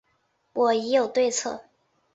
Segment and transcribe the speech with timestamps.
[0.53, 1.65] 我已经有对策